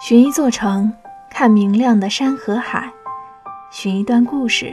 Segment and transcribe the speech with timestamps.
[0.00, 0.92] 寻一座城，
[1.28, 2.92] 看明亮的山和海；
[3.72, 4.72] 寻一段故事，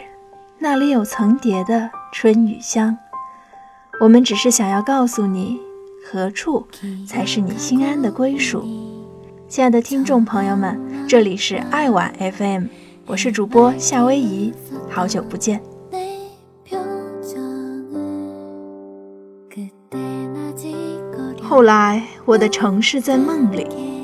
[0.60, 2.96] 那里有层叠的春与香。
[4.00, 5.60] 我们只是想要告诉你，
[6.06, 6.68] 何处
[7.08, 8.64] 才是你心安的归属。
[9.50, 12.66] 亲爱的听众朋友们，这里是爱晚 FM，
[13.08, 14.54] 我是主播夏威夷，
[14.92, 15.60] 好久不见。
[21.42, 23.95] 后来，我的城市在梦里。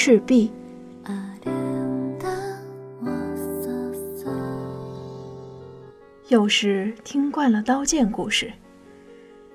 [0.00, 0.48] 赤壁。
[6.28, 8.52] 有时听惯了刀剑故事，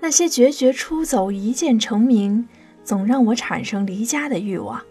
[0.01, 2.45] 那些决绝出走、一剑成名，
[2.83, 4.83] 总让我产生离家的欲望。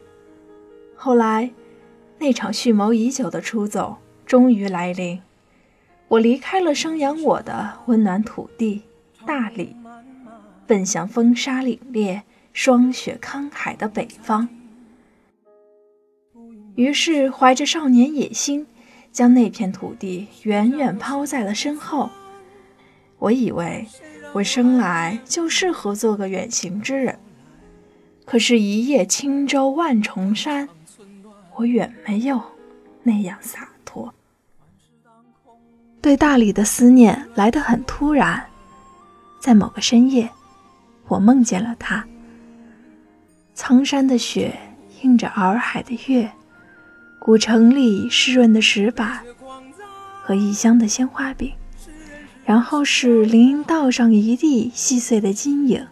[0.96, 1.50] 后来，
[2.18, 5.20] 那场蓄谋已久的出走终于来临，
[6.08, 8.84] 我离开了生养我的温暖土地
[9.26, 9.76] 大理，
[10.66, 12.22] 奔向风沙凛冽、
[12.54, 14.48] 霜雪慷慨的北方。
[16.74, 18.66] 于是，怀着少年野心，
[19.12, 22.08] 将那片土地远远抛在了身后。
[23.18, 23.86] 我以为
[24.32, 27.18] 我生来就适合做个远行之人，
[28.24, 30.68] 可是，一叶轻舟万重山，
[31.56, 32.40] 我远没有
[33.02, 34.12] 那样洒脱。
[36.00, 38.44] 对大理的思念来得很突然，
[39.40, 40.28] 在某个深夜，
[41.06, 42.04] 我梦见了他。
[43.54, 44.58] 苍山的雪
[45.02, 46.28] 映着洱海的月。
[47.24, 49.20] 古城里湿润的石板
[50.24, 51.52] 和异乡的鲜花饼，
[52.44, 55.86] 然后是林荫道上一地细碎的金影，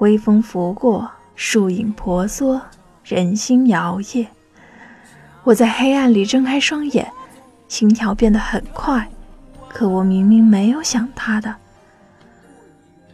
[0.00, 2.60] 微风拂过，树影婆娑，
[3.02, 4.26] 人心摇曳。
[5.42, 7.10] 我在黑暗里睁开双眼，
[7.66, 9.08] 心跳变得很快，
[9.70, 11.56] 可我明明没有想他的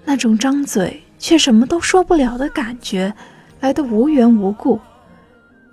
[0.05, 3.15] 那种张嘴却什么都说不了的感觉，
[3.61, 4.81] 来得无缘无故。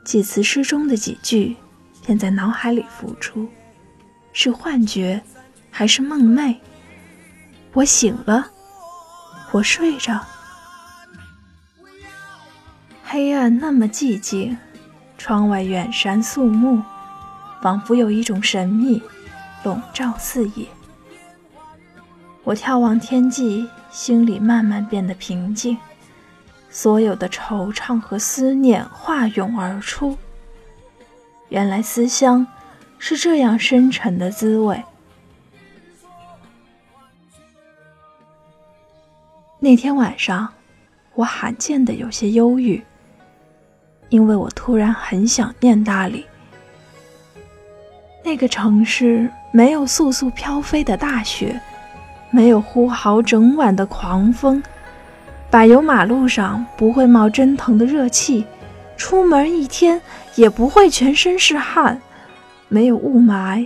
[0.05, 1.57] 记词诗中的几句，
[2.05, 3.49] 便在脑海里浮出，
[4.33, 5.19] 是幻觉，
[5.71, 6.55] 还是梦寐？
[7.73, 8.45] 我醒了，
[9.51, 10.23] 我睡着，
[13.03, 14.55] 黑暗那么寂静，
[15.17, 16.83] 窗外远山肃穆，
[17.59, 19.01] 仿佛有一种神秘
[19.63, 20.67] 笼罩四野。
[22.43, 25.75] 我眺望天际，心里慢慢变得平静。
[26.75, 30.17] 所有的惆怅和思念化涌而出。
[31.47, 32.45] 原来思乡
[32.99, 34.83] 是这样深沉的滋味。
[39.57, 40.51] 那天晚上，
[41.13, 42.83] 我罕见的有些忧郁，
[44.09, 46.25] 因为我突然很想念大理。
[48.21, 51.57] 那个城市没有簌簌飘飞的大雪，
[52.31, 54.61] 没有呼号整晚的狂风。
[55.49, 58.43] 柏油马路上不会冒蒸腾的热气，
[58.97, 60.01] 出门一天
[60.35, 62.01] 也不会全身是汗。
[62.67, 63.65] 没有雾霾，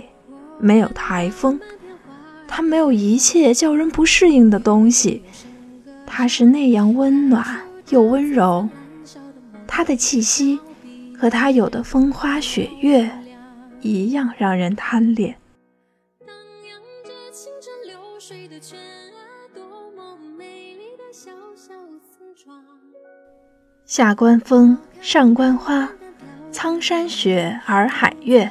[0.58, 1.58] 没有台风，
[2.46, 5.22] 它没有一切叫人不适应的东西。
[6.06, 7.44] 它是那样温暖
[7.88, 8.68] 又温柔，
[9.66, 10.60] 它的气息
[11.18, 13.10] 和它有的风花雪月
[13.80, 15.34] 一样让人贪恋。
[23.90, 25.88] 下关风，上关花，
[26.52, 28.48] 苍山雪，洱海月。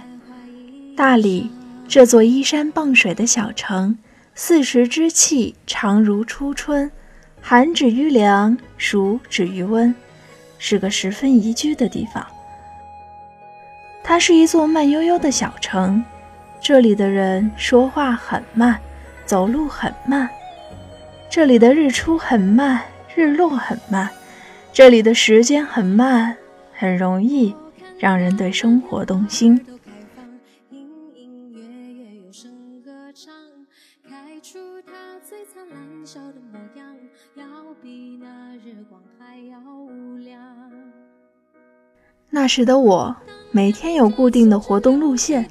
[0.98, 1.50] 大理
[1.88, 3.98] 这座依山傍水的小城，
[4.36, 6.92] 四时之气常如初春，
[7.40, 9.96] 寒止于凉，暑止于温，
[10.58, 12.28] 是个十分宜居的地方。
[14.04, 16.04] 它是一座慢悠悠的小城，
[16.60, 18.78] 这里的人说话很慢，
[19.26, 20.30] 走路很慢，
[21.30, 22.82] 这里的日出很慢，
[23.16, 24.10] 日落很慢。
[24.80, 26.38] 这里的时间很慢，
[26.72, 27.54] 很容易
[27.98, 29.60] 让人对生活动心。
[42.30, 43.14] 那时的我，
[43.52, 45.46] 每天有固定的活动路线，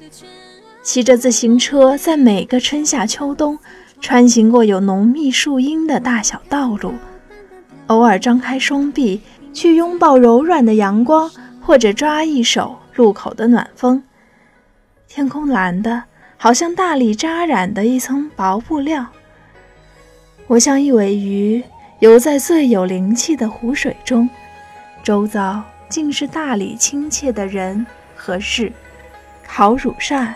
[0.81, 3.59] 骑着自行车，在每个春夏秋冬，
[4.01, 6.95] 穿行过有浓密树荫的大小道路。
[7.89, 9.19] 偶尔张开双臂
[9.51, 14.03] 去拥抱柔软的阳光，或者抓一手路口的暖风。
[15.07, 16.03] 天空蓝的，
[16.37, 19.07] 好像大理扎染的一层薄布料。
[20.45, 21.63] 我像一尾鱼
[21.97, 24.29] 游在最有灵气的湖水中，
[25.01, 27.85] 周遭尽是大理亲切的人
[28.15, 28.71] 和事。
[29.47, 30.35] 烤乳扇、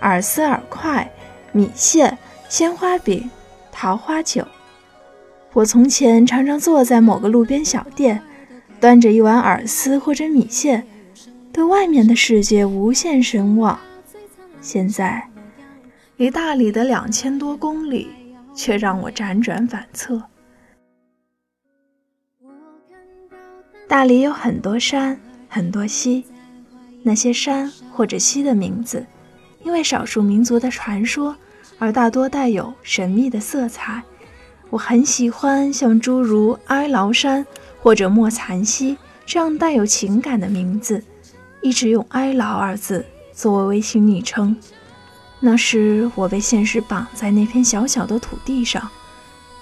[0.00, 1.06] 饵丝饵块、
[1.52, 2.16] 米线、
[2.48, 3.30] 鲜花饼、
[3.70, 4.42] 桃花酒。
[5.54, 8.20] 我从前常常坐在某个路边小店，
[8.80, 10.84] 端着一碗饵丝或者米线，
[11.52, 13.78] 对外面的世界无限神往。
[14.60, 15.30] 现在，
[16.16, 18.08] 离大理的两千多公里，
[18.52, 20.20] 却让我辗转反侧。
[23.86, 25.16] 大理有很多山，
[25.48, 26.24] 很多溪，
[27.04, 29.06] 那些山或者溪的名字，
[29.62, 31.36] 因为少数民族的传说，
[31.78, 34.02] 而大多带有神秘的色彩。
[34.74, 37.46] 我很喜欢像诸如哀牢山
[37.80, 41.00] 或者莫残溪这样带有情感的名字，
[41.62, 44.56] 一直用“哀牢”二字作为微信昵称。
[45.38, 48.90] 那时我被现实绑在那片小小的土地上，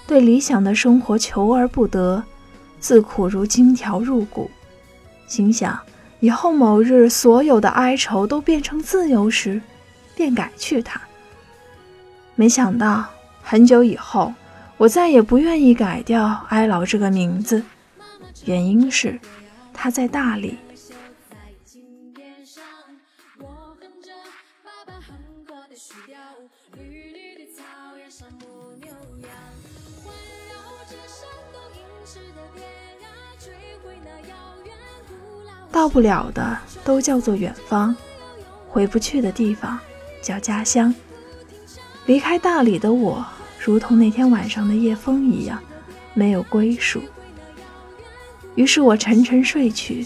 [0.07, 2.23] 对理想的生活求而不得。
[2.79, 4.49] 自苦如金条入骨，
[5.27, 5.79] 心想
[6.21, 9.61] 以后某日所有的哀愁都变成自由时，
[10.15, 10.99] 便改去它。
[12.33, 13.05] 没想到
[13.43, 14.33] 很久以后，
[14.83, 17.63] 我再也不愿意改掉哀牢这个名字，
[18.43, 19.17] 原因是
[19.73, 20.57] 他在大理。
[35.71, 37.95] 到不了的都叫做远方，
[38.67, 39.79] 回不去的地方
[40.21, 40.93] 叫家乡。
[42.05, 43.25] 离开大理的我，
[43.65, 45.57] 如同那天晚上的夜风一样，
[46.13, 47.01] 没有归属。
[48.55, 50.05] 于是我沉沉睡去，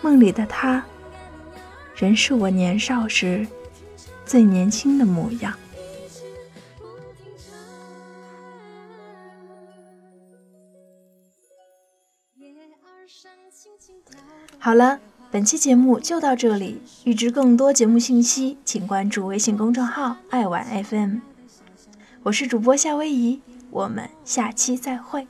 [0.00, 0.84] 梦里的他，
[1.96, 3.44] 仍是我年少时
[4.24, 5.52] 最年轻的模样。
[14.60, 15.00] 好了，
[15.32, 16.80] 本期节目就到这里。
[17.02, 21.31] 预知更多节目信息，请关注微信公众号“爱玩 FM”。
[22.24, 25.26] 我是主播夏威夷，我们下期再会。